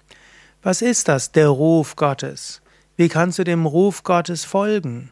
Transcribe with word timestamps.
Was 0.61 0.81
ist 0.81 1.07
das, 1.07 1.31
der 1.31 1.47
Ruf 1.47 1.95
Gottes? 1.95 2.61
Wie 2.97 3.07
kannst 3.07 3.39
du 3.39 3.45
dem 3.45 3.65
Ruf 3.65 4.03
Gottes 4.03 4.43
folgen? 4.43 5.11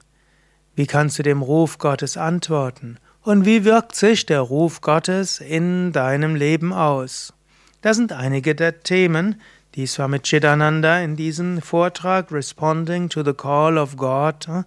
Wie 0.75 0.85
kannst 0.85 1.17
du 1.17 1.23
dem 1.23 1.41
Ruf 1.41 1.77
Gottes 1.77 2.17
antworten? 2.17 2.97
Und 3.21 3.45
wie 3.45 3.63
wirkt 3.63 3.95
sich 3.95 4.25
der 4.25 4.41
Ruf 4.41 4.81
Gottes 4.81 5.39
in 5.39 5.93
deinem 5.93 6.35
Leben 6.35 6.73
aus? 6.73 7.31
Das 7.85 7.97
sind 7.97 8.13
einige 8.13 8.55
der 8.55 8.81
Themen, 8.81 9.39
die 9.75 9.85
Swami 9.85 10.19
Chidananda 10.19 11.01
in 11.01 11.15
diesem 11.15 11.61
Vortrag 11.61 12.31
Responding 12.31 13.09
to 13.09 13.23
the 13.23 13.33
Call 13.33 13.77
of 13.77 13.95
God 13.95 14.47
äh, 14.47 14.63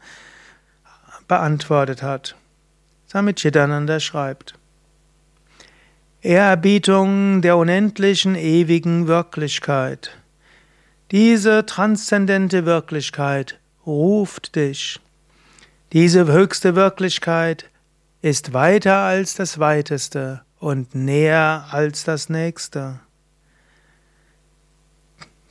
beantwortet 1.27 2.01
hat. 2.01 2.37
Swami 3.11 3.35
Chidananda 3.35 3.99
schreibt 3.99 4.55
Ehrerbietung 6.23 7.43
der 7.43 7.57
unendlichen 7.57 8.37
ewigen 8.37 9.09
Wirklichkeit. 9.09 10.17
Diese 11.11 11.67
transzendente 11.67 12.67
Wirklichkeit 12.67 13.59
ruft 13.85 14.55
dich. 14.55 15.01
Diese 15.93 16.31
höchste 16.31 16.77
Wirklichkeit 16.77 17.69
ist 18.23 18.53
weiter 18.53 18.99
als 18.99 19.35
das 19.35 19.59
Weiteste 19.59 20.43
und 20.61 20.95
näher 20.95 21.67
als 21.73 22.05
das 22.05 22.29
Nächste. 22.29 23.01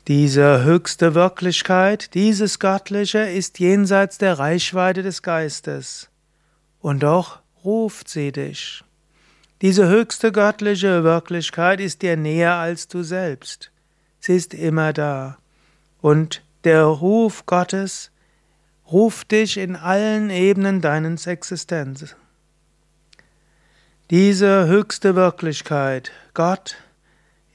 Diese 0.08 0.63
höchste 0.63 1.16
Wirklichkeit, 1.16 2.13
dieses 2.13 2.60
Göttliche 2.60 3.20
ist 3.20 3.60
jenseits 3.60 4.18
der 4.18 4.40
Reichweite 4.40 5.04
des 5.04 5.22
Geistes. 5.22 6.10
Und 6.80 7.04
doch 7.04 7.40
ruft 7.66 8.08
sie 8.08 8.32
dich. 8.32 8.86
Diese 9.62 9.90
höchste 9.90 10.32
göttliche 10.32 11.04
Wirklichkeit 11.04 11.82
ist 11.82 12.04
dir 12.04 12.16
näher 12.16 12.54
als 12.54 12.88
du 12.88 13.04
selbst. 13.04 13.72
Sie 14.22 14.38
ist 14.38 14.54
immer 14.54 14.94
da. 14.94 15.40
Und 15.99 16.42
der 16.64 16.84
Ruf 16.84 17.46
Gottes 17.46 18.12
ruft 18.90 19.32
dich 19.32 19.58
in 19.58 19.76
allen 19.76 20.30
Ebenen 20.30 20.80
deines 20.80 21.27
Existenz. 21.27 22.16
Diese 24.10 24.68
höchste 24.68 25.16
Wirklichkeit, 25.16 26.14
Gott, 26.34 26.77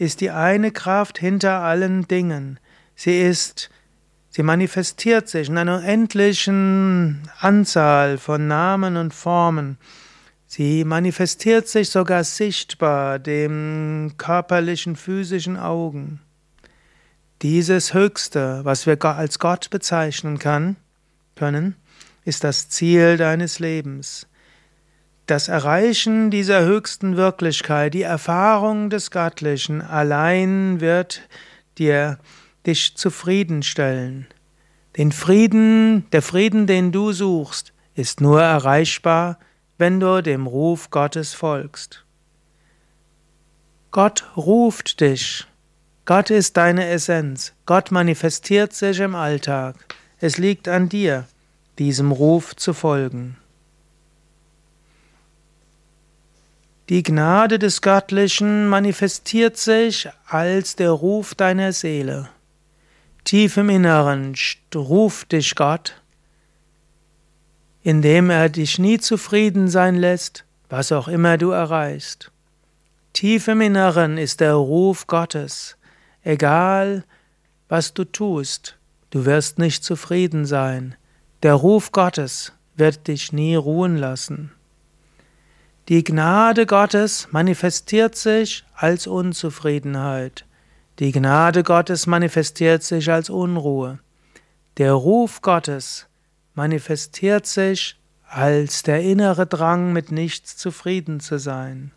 ist 0.02 0.20
die 0.20 0.30
eine 0.30 0.72
Kraft 0.72 1.18
hinter 1.18 1.60
allen 1.60 2.08
Dingen. 2.08 2.58
Sie 2.96 3.20
ist, 3.22 3.70
sie 4.30 4.42
manifestiert 4.42 5.28
sich 5.28 5.48
in 5.48 5.56
einer 5.56 5.78
unendlichen 5.78 7.30
Anzahl 7.38 8.18
von 8.18 8.48
Namen 8.48 8.96
und 8.96 9.14
Formen. 9.14 9.78
Sie 10.48 10.84
manifestiert 10.84 11.68
sich 11.68 11.88
sogar 11.90 12.24
sichtbar 12.24 13.20
dem 13.20 14.14
körperlichen, 14.18 14.96
physischen 14.96 15.56
Augen. 15.56 16.20
Dieses 17.40 17.94
Höchste, 17.94 18.64
was 18.64 18.86
wir 18.86 19.02
als 19.04 19.38
Gott 19.38 19.70
bezeichnen 19.70 20.40
können, 20.40 21.76
ist 22.24 22.42
das 22.42 22.68
Ziel 22.68 23.16
deines 23.16 23.60
Lebens. 23.60 24.26
Das 25.32 25.48
Erreichen 25.48 26.30
dieser 26.30 26.62
höchsten 26.62 27.16
Wirklichkeit, 27.16 27.94
die 27.94 28.02
Erfahrung 28.02 28.90
des 28.90 29.10
Göttlichen 29.10 29.80
allein 29.80 30.82
wird 30.82 31.22
dir 31.78 32.18
dich 32.66 32.98
zufriedenstellen. 32.98 34.26
Den 34.98 35.10
Frieden, 35.10 36.06
der 36.10 36.20
Frieden, 36.20 36.66
den 36.66 36.92
du 36.92 37.12
suchst, 37.12 37.72
ist 37.94 38.20
nur 38.20 38.42
erreichbar, 38.42 39.38
wenn 39.78 40.00
du 40.00 40.22
dem 40.22 40.46
Ruf 40.46 40.90
Gottes 40.90 41.32
folgst. 41.32 42.04
Gott 43.90 44.26
ruft 44.36 45.00
dich. 45.00 45.46
Gott 46.04 46.28
ist 46.28 46.58
deine 46.58 46.88
Essenz. 46.88 47.54
Gott 47.64 47.90
manifestiert 47.90 48.74
sich 48.74 49.00
im 49.00 49.14
Alltag. 49.14 49.76
Es 50.18 50.36
liegt 50.36 50.68
an 50.68 50.90
dir, 50.90 51.26
diesem 51.78 52.12
Ruf 52.12 52.54
zu 52.54 52.74
folgen. 52.74 53.38
Die 56.92 57.02
Gnade 57.02 57.58
des 57.58 57.80
Göttlichen 57.80 58.68
manifestiert 58.68 59.56
sich 59.56 60.10
als 60.26 60.76
der 60.76 60.90
Ruf 60.90 61.34
deiner 61.34 61.72
Seele. 61.72 62.28
Tief 63.24 63.56
im 63.56 63.70
Inneren 63.70 64.34
ruft 64.74 65.32
dich 65.32 65.54
Gott, 65.54 66.02
indem 67.82 68.28
er 68.28 68.50
dich 68.50 68.78
nie 68.78 68.98
zufrieden 68.98 69.68
sein 69.68 69.94
lässt, 69.94 70.44
was 70.68 70.92
auch 70.92 71.08
immer 71.08 71.38
du 71.38 71.48
erreichst. 71.48 72.30
Tief 73.14 73.48
im 73.48 73.62
Inneren 73.62 74.18
ist 74.18 74.40
der 74.40 74.52
Ruf 74.52 75.06
Gottes, 75.06 75.78
egal 76.22 77.04
was 77.70 77.94
du 77.94 78.04
tust, 78.04 78.76
du 79.08 79.24
wirst 79.24 79.58
nicht 79.58 79.82
zufrieden 79.82 80.44
sein. 80.44 80.94
Der 81.42 81.54
Ruf 81.54 81.90
Gottes 81.90 82.52
wird 82.76 83.08
dich 83.08 83.32
nie 83.32 83.54
ruhen 83.54 83.96
lassen. 83.96 84.52
Die 85.88 86.04
Gnade 86.04 86.64
Gottes 86.64 87.26
manifestiert 87.32 88.14
sich 88.14 88.64
als 88.74 89.08
Unzufriedenheit. 89.08 90.44
Die 91.00 91.10
Gnade 91.10 91.64
Gottes 91.64 92.06
manifestiert 92.06 92.84
sich 92.84 93.10
als 93.10 93.28
Unruhe. 93.30 93.98
Der 94.76 94.92
Ruf 94.92 95.42
Gottes 95.42 96.06
manifestiert 96.54 97.46
sich 97.46 97.98
als 98.28 98.84
der 98.84 99.02
innere 99.02 99.46
Drang, 99.46 99.92
mit 99.92 100.12
nichts 100.12 100.56
zufrieden 100.56 101.18
zu 101.18 101.38
sein. 101.38 101.90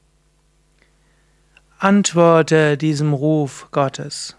Antworte 1.77 2.77
diesem 2.77 3.13
Ruf 3.13 3.67
Gottes. 3.71 4.35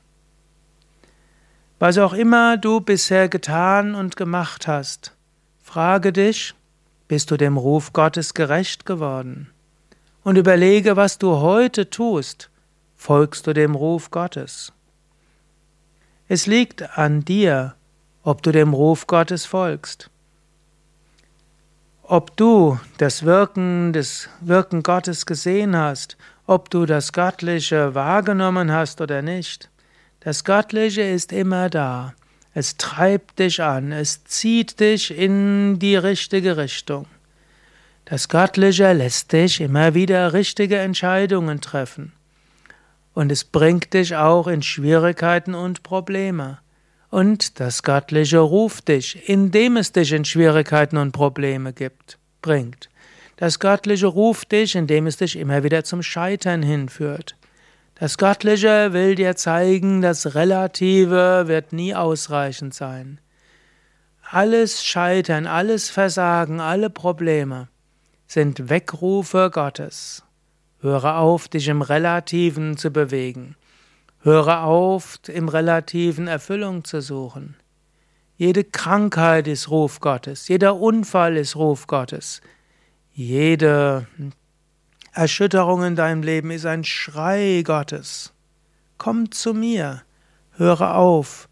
Was 1.79 1.99
auch 1.99 2.15
immer 2.15 2.57
du 2.57 2.81
bisher 2.81 3.29
getan 3.29 3.95
und 3.95 4.17
gemacht 4.17 4.67
hast, 4.67 5.15
frage 5.63 6.13
dich, 6.13 6.55
bist 7.09 7.31
du 7.31 7.37
dem 7.37 7.57
Ruf 7.57 7.93
Gottes 7.93 8.35
gerecht 8.35 8.87
geworden? 8.87 9.51
Und 10.25 10.37
überlege, 10.37 10.97
was 10.97 11.19
du 11.19 11.37
heute 11.37 11.89
tust. 11.89 12.51
Folgst 12.97 13.47
du 13.47 13.53
dem 13.53 13.75
Ruf 13.75 14.11
Gottes? 14.11 14.73
Es 16.29 16.47
liegt 16.47 16.99
an 16.99 17.25
dir, 17.25 17.75
ob 18.25 18.43
du 18.43 18.51
dem 18.51 18.73
Ruf 18.73 19.07
Gottes 19.07 19.47
folgst. 19.47 20.11
Ob 22.03 22.37
du 22.37 22.81
das 22.99 23.25
Wirken 23.25 23.93
des 23.93 24.29
Wirken 24.41 24.83
Gottes 24.83 25.27
gesehen 25.27 25.77
hast, 25.77 26.17
ob 26.47 26.71
du 26.71 26.87
das 26.87 27.13
Göttliche 27.13 27.95
wahrgenommen 27.95 28.73
hast 28.73 29.01
oder 29.01 29.23
nicht, 29.23 29.71
das 30.21 30.43
Göttliche 30.43 31.03
ist 31.03 31.33
immer 31.33 31.71
da. 31.71 32.15
Es 32.59 32.79
treibt 32.79 33.39
dich 33.39 33.63
an, 33.63 33.93
es 33.93 34.25
zieht 34.25 34.81
dich 34.81 35.15
in 35.15 35.79
die 35.79 35.95
richtige 35.95 36.57
Richtung. 36.57 37.05
Das 38.07 38.31
Göttliche 38.31 38.95
lässt 38.95 39.35
dich 39.35 39.61
immer 39.61 39.93
wieder 39.93 40.33
richtige 40.33 40.79
Entscheidungen 40.79 41.61
treffen. 41.61 42.13
Und 43.13 43.31
es 43.31 43.45
bringt 43.45 43.93
dich 43.93 44.17
auch 44.17 44.47
in 44.47 44.63
Schwierigkeiten 44.63 45.55
und 45.55 45.83
Probleme. 45.83 46.57
Und 47.11 47.61
das 47.61 47.83
Göttliche 47.83 48.39
ruft 48.39 48.89
dich, 48.89 49.29
indem 49.29 49.77
es 49.77 49.93
dich 49.93 50.15
in 50.15 50.25
Schwierigkeiten 50.25 50.97
und 50.97 51.13
Probleme 51.13 51.75
gibt, 51.75 52.17
bringt. 52.41 52.89
Das 53.37 53.59
Göttliche 53.59 54.07
ruft 54.07 54.53
dich, 54.53 54.77
indem 54.77 55.07
es 55.07 55.19
dich 55.19 55.37
immer 55.37 55.63
wieder 55.63 55.85
zum 55.85 56.03
Scheitern 56.03 56.63
hinführt. 56.63 57.37
Das 57.99 58.19
Göttliche 58.19 58.93
will 58.93 59.15
dir 59.15 59.37
zeigen, 59.37 60.03
das 60.03 60.35
Relative 60.35 61.49
wird 61.49 61.73
nie 61.73 61.95
ausreichend 61.95 62.75
sein. 62.75 63.21
Alles 64.31 64.85
Scheitern, 64.85 65.47
alles 65.47 65.89
Versagen, 65.89 66.61
alle 66.61 66.91
Probleme 66.91 67.69
sind 68.27 68.69
Weckrufe 68.69 69.51
Gottes. 69.51 70.25
Höre 70.81 71.17
auf, 71.17 71.49
dich 71.49 71.69
im 71.69 71.81
Relativen 71.81 72.77
zu 72.77 72.91
bewegen. 72.91 73.57
Höre 74.21 74.65
auf, 74.65 75.19
im 75.29 75.49
Relativen 75.49 76.29
Erfüllung 76.29 76.85
zu 76.85 77.01
suchen. 77.01 77.57
Jede 78.37 78.65
Krankheit 78.65 79.49
ist 79.49 79.71
Ruf 79.71 80.01
Gottes, 80.01 80.49
jeder 80.49 80.77
Unfall 80.77 81.39
ist 81.39 81.57
Ruf 81.57 81.87
Gottes, 81.87 82.43
jede 83.11 84.07
Erschütterung 85.17 85.83
in 85.83 85.97
deinem 85.97 86.23
Leben 86.23 86.51
ist 86.51 86.67
ein 86.67 86.85
Schrei 86.85 87.63
Gottes. 87.65 88.35
Komm 88.99 89.31
zu 89.31 89.55
mir, 89.55 90.03
höre 90.53 90.95
auf, 90.95 91.49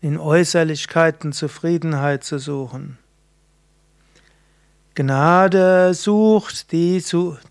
in 0.00 0.18
Äußerlichkeiten 0.18 1.32
Zufriedenheit 1.32 2.22
zu 2.22 2.38
suchen. 2.38 2.96
Gnade 4.94 5.94
sucht 5.94 6.70
die, 6.70 7.02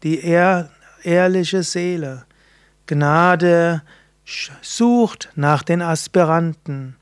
die 0.04 0.22
ehr, 0.22 0.70
ehrliche 1.04 1.64
Seele. 1.64 2.26
Gnade 2.86 3.82
sucht 4.62 5.30
nach 5.36 5.64
den 5.64 5.82
Aspiranten. 5.82 6.96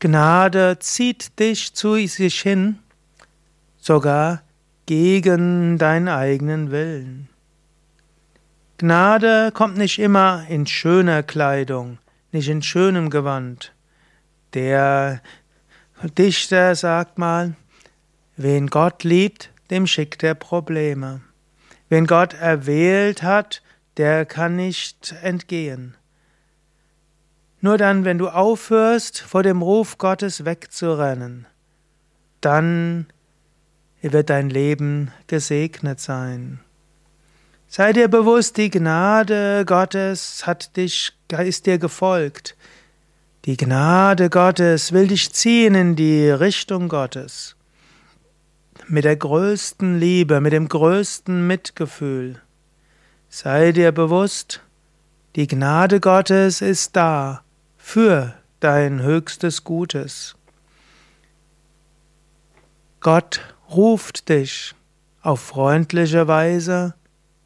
Gnade 0.00 0.78
zieht 0.80 1.38
dich 1.38 1.72
zu 1.72 1.94
sich 2.06 2.42
hin, 2.42 2.78
sogar 3.78 4.42
gegen 4.84 5.78
deinen 5.78 6.08
eigenen 6.08 6.70
Willen. 6.70 7.31
Gnade 8.82 9.52
kommt 9.54 9.78
nicht 9.78 10.00
immer 10.00 10.44
in 10.48 10.66
schöner 10.66 11.22
Kleidung, 11.22 11.98
nicht 12.32 12.48
in 12.48 12.62
schönem 12.62 13.10
Gewand. 13.10 13.72
Der 14.54 15.22
Dichter 16.18 16.74
sagt 16.74 17.16
mal, 17.16 17.54
wen 18.36 18.66
Gott 18.66 19.04
liebt, 19.04 19.50
dem 19.70 19.86
schickt 19.86 20.24
er 20.24 20.34
Probleme. 20.34 21.20
Wen 21.90 22.08
Gott 22.08 22.34
erwählt 22.34 23.22
hat, 23.22 23.62
der 23.98 24.26
kann 24.26 24.56
nicht 24.56 25.14
entgehen. 25.22 25.94
Nur 27.60 27.78
dann, 27.78 28.04
wenn 28.04 28.18
du 28.18 28.30
aufhörst, 28.30 29.20
vor 29.20 29.44
dem 29.44 29.62
Ruf 29.62 29.96
Gottes 29.98 30.44
wegzurennen, 30.44 31.46
dann 32.40 33.06
wird 34.00 34.28
dein 34.28 34.50
Leben 34.50 35.12
gesegnet 35.28 36.00
sein. 36.00 36.58
Sei 37.74 37.94
dir 37.94 38.08
bewusst, 38.08 38.58
die 38.58 38.68
Gnade 38.68 39.64
Gottes 39.64 40.46
hat 40.46 40.76
dich, 40.76 41.14
ist 41.30 41.64
dir 41.64 41.78
gefolgt. 41.78 42.54
Die 43.46 43.56
Gnade 43.56 44.28
Gottes 44.28 44.92
will 44.92 45.06
dich 45.06 45.32
ziehen 45.32 45.74
in 45.74 45.96
die 45.96 46.28
Richtung 46.28 46.90
Gottes. 46.90 47.56
Mit 48.88 49.06
der 49.06 49.16
größten 49.16 49.98
Liebe, 49.98 50.42
mit 50.42 50.52
dem 50.52 50.68
größten 50.68 51.46
Mitgefühl. 51.46 52.42
Sei 53.30 53.72
dir 53.72 53.90
bewusst, 53.90 54.60
die 55.34 55.46
Gnade 55.46 55.98
Gottes 55.98 56.60
ist 56.60 56.94
da 56.94 57.42
für 57.78 58.34
dein 58.60 59.00
höchstes 59.00 59.64
Gutes. 59.64 60.36
Gott 63.00 63.40
ruft 63.70 64.28
dich 64.28 64.74
auf 65.22 65.40
freundliche 65.40 66.28
Weise 66.28 66.92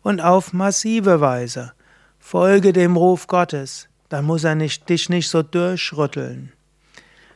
und 0.06 0.20
auf 0.20 0.53
massive 0.53 1.20
Weise. 1.20 1.73
Folge 2.20 2.73
dem 2.73 2.97
Ruf 2.97 3.26
Gottes, 3.26 3.88
dann 4.08 4.25
muss 4.25 4.44
er 4.44 4.55
nicht, 4.55 4.88
dich 4.88 5.08
nicht 5.08 5.29
so 5.29 5.43
durchrütteln. 5.43 6.53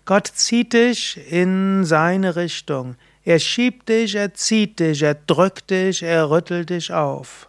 Gott 0.05 0.29
zieht 0.29 0.73
dich 0.73 1.19
in 1.33 1.85
seine 1.85 2.37
Richtung. 2.37 2.95
Er 3.25 3.41
schiebt 3.41 3.89
dich, 3.89 4.15
er 4.15 4.35
zieht 4.35 4.79
dich, 4.79 5.03
er 5.03 5.17
drückt 5.17 5.71
dich, 5.71 6.05
er 6.05 6.31
rüttelt 6.31 6.71
dich 6.71 6.93
auf. 6.93 7.49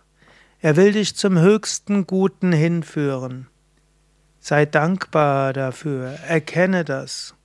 Er 0.60 0.76
will 0.76 0.92
dich 0.92 1.16
zum 1.16 1.38
höchsten 1.38 2.08
Guten 2.08 2.52
hinführen. 2.52 3.46
Sei 4.40 4.66
dankbar 4.66 5.54
dafür, 5.54 6.18
erkenne 6.28 6.84
das. 6.84 7.36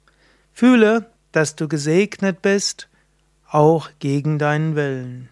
Fühle, 0.54 1.10
dass 1.30 1.56
du 1.56 1.68
gesegnet 1.68 2.40
bist, 2.40 2.88
auch 3.50 3.90
gegen 3.98 4.38
deinen 4.38 4.76
Willen. 4.76 5.28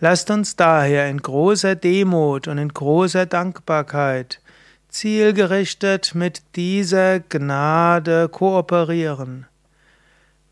Lasst 0.00 0.30
uns 0.30 0.54
daher 0.54 1.08
in 1.08 1.20
großer 1.20 1.74
Demut 1.74 2.46
und 2.46 2.58
in 2.58 2.68
großer 2.68 3.26
Dankbarkeit 3.26 4.40
zielgerichtet 4.88 6.14
mit 6.14 6.42
dieser 6.54 7.18
Gnade 7.18 8.28
kooperieren. 8.28 9.46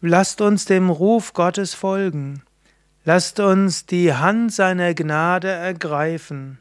Lasst 0.01 0.41
uns 0.41 0.65
dem 0.65 0.91
Ruf 0.91 1.33
Gottes 1.33 1.75
folgen. 1.75 2.43
Lasst 3.05 3.39
uns 3.39 3.87
die 3.87 4.13
Hand 4.13 4.53
seiner 4.53 4.95
Gnade 4.95 5.49
ergreifen. 5.49 6.59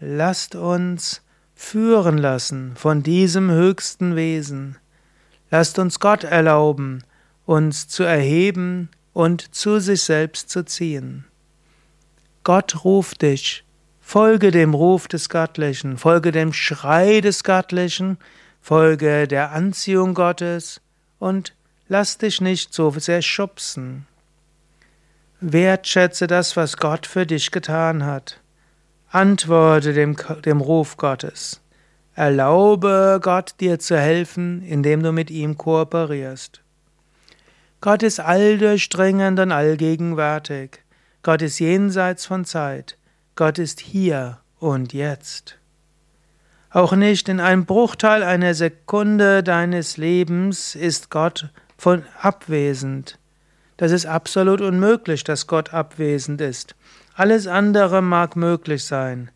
Lasst 0.00 0.54
uns 0.54 1.20
führen 1.54 2.16
lassen 2.16 2.76
von 2.76 3.02
diesem 3.02 3.50
höchsten 3.50 4.16
Wesen. 4.16 4.78
Lasst 5.50 5.78
uns 5.78 6.00
Gott 6.00 6.24
erlauben, 6.24 7.04
uns 7.44 7.88
zu 7.88 8.04
erheben 8.04 8.88
und 9.12 9.54
zu 9.54 9.80
sich 9.80 10.02
selbst 10.02 10.48
zu 10.48 10.64
ziehen. 10.64 11.26
Gott 12.44 12.84
ruft 12.84 13.22
dich. 13.22 13.64
Folge 14.00 14.50
dem 14.50 14.74
Ruf 14.74 15.08
des 15.08 15.30
Göttlichen, 15.30 15.96
folge 15.96 16.30
dem 16.30 16.52
Schrei 16.52 17.22
des 17.22 17.42
Göttlichen, 17.42 18.18
folge 18.60 19.26
der 19.26 19.52
Anziehung 19.52 20.12
Gottes 20.12 20.82
und 21.18 21.54
lass 21.88 22.18
dich 22.18 22.42
nicht 22.42 22.74
so 22.74 22.90
sehr 22.90 23.22
schubsen. 23.22 24.06
Wertschätze 25.40 26.26
das, 26.26 26.54
was 26.54 26.76
Gott 26.76 27.06
für 27.06 27.24
dich 27.24 27.50
getan 27.50 28.04
hat. 28.04 28.40
Antworte 29.08 29.94
dem, 29.94 30.16
dem 30.44 30.60
Ruf 30.60 30.98
Gottes. 30.98 31.62
Erlaube 32.14 33.20
Gott 33.22 33.54
dir 33.60 33.78
zu 33.78 33.98
helfen, 33.98 34.62
indem 34.62 35.02
du 35.02 35.12
mit 35.12 35.30
ihm 35.30 35.56
kooperierst. 35.56 36.60
Gott 37.80 38.02
ist 38.02 38.20
alldurchdringend 38.20 39.40
und 39.40 39.50
allgegenwärtig. 39.50 40.83
Gott 41.24 41.40
ist 41.40 41.58
jenseits 41.58 42.26
von 42.26 42.44
Zeit. 42.44 42.98
Gott 43.34 43.58
ist 43.58 43.80
hier 43.80 44.40
und 44.60 44.92
jetzt. 44.92 45.56
Auch 46.68 46.92
nicht 46.92 47.30
in 47.30 47.40
einem 47.40 47.64
Bruchteil 47.64 48.22
einer 48.22 48.52
Sekunde 48.52 49.42
deines 49.42 49.96
Lebens 49.96 50.74
ist 50.74 51.10
Gott 51.10 51.48
von 51.78 52.04
abwesend. 52.20 53.18
Das 53.78 53.90
ist 53.90 54.04
absolut 54.04 54.60
unmöglich, 54.60 55.24
dass 55.24 55.46
Gott 55.46 55.72
abwesend 55.72 56.42
ist. 56.42 56.74
Alles 57.14 57.46
andere 57.46 58.02
mag 58.02 58.36
möglich 58.36 58.84
sein, 58.84 59.30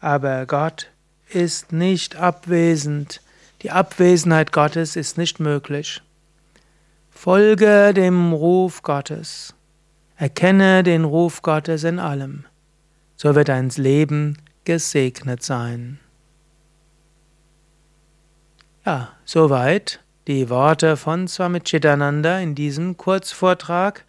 aber 0.00 0.46
Gott 0.46 0.92
ist 1.28 1.72
nicht 1.72 2.14
abwesend. 2.14 3.20
Die 3.62 3.72
Abwesenheit 3.72 4.52
Gottes 4.52 4.94
ist 4.94 5.18
nicht 5.18 5.40
möglich. 5.40 6.00
Folge 7.10 7.92
dem 7.92 8.32
Ruf 8.32 8.82
Gottes. 8.82 9.54
Erkenne 10.16 10.82
den 10.84 11.04
Ruf 11.04 11.42
Gottes 11.42 11.82
in 11.82 11.98
allem, 11.98 12.44
so 13.16 13.34
wird 13.34 13.48
dein 13.48 13.68
Leben 13.70 14.38
gesegnet 14.64 15.42
sein. 15.42 15.98
Ja, 18.86 19.10
soweit 19.24 20.00
die 20.26 20.48
Worte 20.50 20.96
von 20.96 21.26
Swami 21.26 21.60
Chidananda 21.60 22.38
in 22.38 22.54
diesem 22.54 22.96
Kurzvortrag, 22.96 24.04